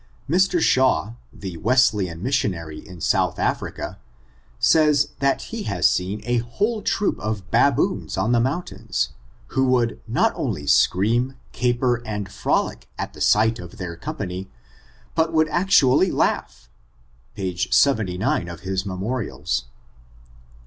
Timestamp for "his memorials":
18.61-19.65